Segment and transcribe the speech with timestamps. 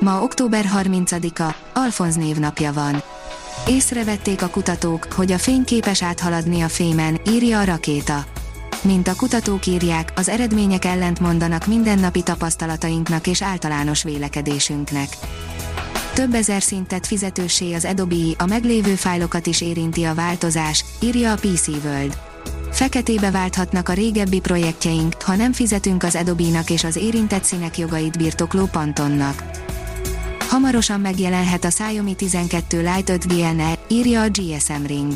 [0.00, 3.02] Ma október 30-a, Alfonz névnapja van.
[3.66, 8.24] Észrevették a kutatók, hogy a fény képes áthaladni a fémen, írja a rakéta.
[8.82, 15.08] Mint a kutatók írják, az eredmények ellent mondanak mindennapi tapasztalatainknak és általános vélekedésünknek.
[16.14, 21.36] Több ezer szintet fizetősé az Adobe, a meglévő fájlokat is érinti a változás, írja a
[21.36, 22.18] PC World.
[22.70, 28.18] Feketébe válthatnak a régebbi projektjeink, ha nem fizetünk az Adobe-nak és az érintett színek jogait
[28.18, 29.42] birtokló Pantonnak.
[30.54, 35.12] Hamarosan megjelenhet a Xiaomi 12 Lite 5G írja a GSM Ring.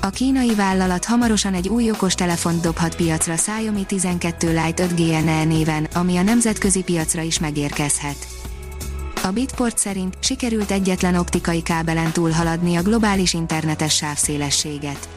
[0.00, 6.16] A kínai vállalat hamarosan egy új okostelefont dobhat piacra Xiaomi 12 Lite 5G néven, ami
[6.16, 8.26] a nemzetközi piacra is megérkezhet.
[9.22, 15.08] A Bitport szerint sikerült egyetlen optikai kábelen túlhaladni a globális internetes sávszélességet.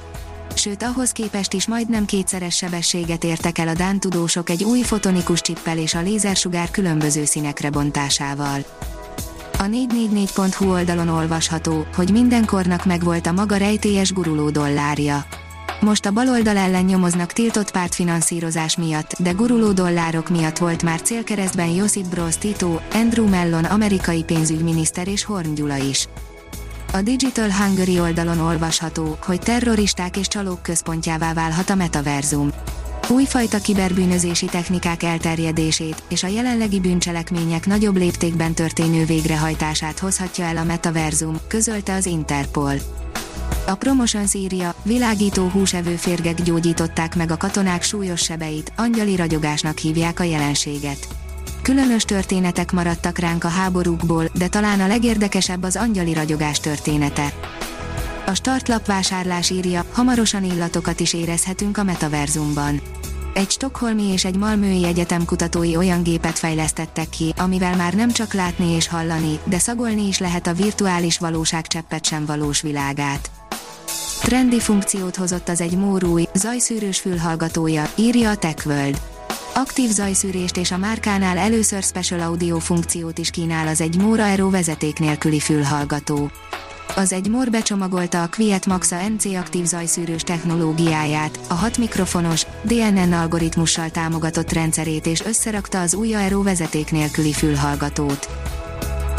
[0.55, 5.41] Sőt ahhoz képest is majdnem kétszeres sebességet értek el a Dán tudósok egy új fotonikus
[5.41, 8.65] csippel és a lézersugár különböző színekre bontásával.
[9.59, 15.25] A 444.hu oldalon olvasható, hogy mindenkornak megvolt a maga rejtélyes guruló dollárja.
[15.79, 21.67] Most a baloldal ellen nyomoznak tiltott pártfinanszírozás miatt, de guruló dollárok miatt volt már célkeresztben
[21.67, 26.07] Josip Broz Tito, Andrew Mellon amerikai pénzügyminiszter és Horn Gyula is.
[26.93, 32.51] A Digital Hungary oldalon olvasható, hogy terroristák és csalók központjává válhat a metaverzum
[33.09, 40.63] újfajta kiberbűnözési technikák elterjedését és a jelenlegi bűncselekmények nagyobb léptékben történő végrehajtását hozhatja el a
[40.63, 42.73] metaverzum, közölte az Interpol.
[43.67, 50.19] A Promotion Szíria, világító húsevő férgek gyógyították meg a katonák súlyos sebeit, angyali ragyogásnak hívják
[50.19, 51.07] a jelenséget.
[51.61, 57.33] Különös történetek maradtak ránk a háborúkból, de talán a legérdekesebb az angyali ragyogás története.
[58.27, 62.81] A startlap vásárlás írja, hamarosan illatokat is érezhetünk a metaverzumban
[63.37, 68.33] egy stokholmi és egy malmői egyetem kutatói olyan gépet fejlesztettek ki, amivel már nem csak
[68.33, 73.31] látni és hallani, de szagolni is lehet a virtuális valóság cseppet sem valós világát.
[74.21, 79.01] Trendi funkciót hozott az egy mórúj, zajszűrős fülhallgatója, írja a TechWorld.
[79.53, 84.49] Aktív zajszűrést és a márkánál először Special Audio funkciót is kínál az egy Móra Aero
[84.49, 86.31] vezeték nélküli fülhallgató
[86.95, 93.13] az egy MOR becsomagolta a Quiet Maxa NC aktív zajszűrős technológiáját, a 6 mikrofonos, DNN
[93.13, 98.27] algoritmussal támogatott rendszerét és összerakta az új Aero vezeték nélküli fülhallgatót.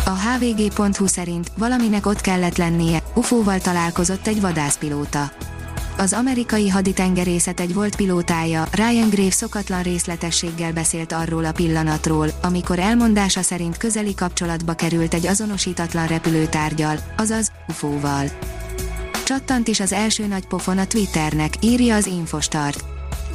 [0.04, 5.30] A hvg.hu szerint valaminek ott kellett lennie, UFO-val találkozott egy vadászpilóta
[5.98, 12.78] az amerikai haditengerészet egy volt pilótája, Ryan Graves szokatlan részletességgel beszélt arról a pillanatról, amikor
[12.78, 18.31] elmondása szerint közeli kapcsolatba került egy azonosítatlan repülőtárgyal, azaz UFO-val.
[19.25, 22.84] Csattant is az első nagy pofon a Twitternek, írja az Infostart.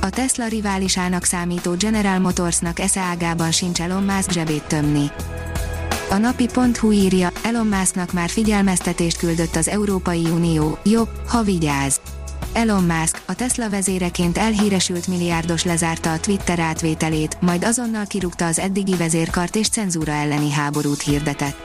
[0.02, 5.12] A Tesla riválisának számító General Motorsnak esze ágában sincs Elon Musk zsebét tömni.
[6.10, 12.02] A napi.hu írja, Elon Musknak már figyelmeztetést küldött az Európai Unió, jobb, ha vigyáz.
[12.54, 18.60] Elon Musk, a Tesla vezéreként elhíresült milliárdos lezárta a Twitter átvételét, majd azonnal kirúgta az
[18.60, 21.58] eddigi vezérkart és cenzúra elleni háborút hirdetett.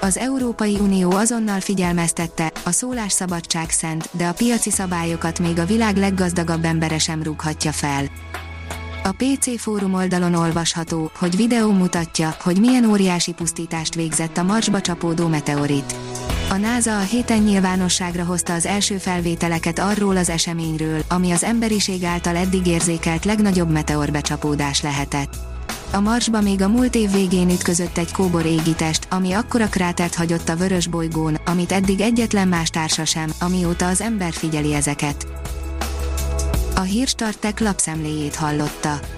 [0.00, 5.96] Az Európai Unió azonnal figyelmeztette, a szólásszabadság szent, de a piaci szabályokat még a világ
[5.96, 8.04] leggazdagabb embere sem rúghatja fel.
[9.02, 14.80] A PC fórum oldalon olvasható, hogy videó mutatja, hogy milyen óriási pusztítást végzett a Marsba
[14.80, 15.94] csapódó meteorit.
[16.50, 22.04] A NASA a héten nyilvánosságra hozta az első felvételeket arról az eseményről, ami az emberiség
[22.04, 25.34] által eddig érzékelt legnagyobb meteorbecsapódás lehetett.
[25.92, 30.48] A Marsba még a múlt év végén ütközött egy kóbor égitest, ami akkora krátert hagyott
[30.48, 35.26] a vörös bolygón, amit eddig egyetlen más társa sem, amióta az ember figyeli ezeket.
[36.74, 39.17] A hírstartek lapszemléjét hallotta.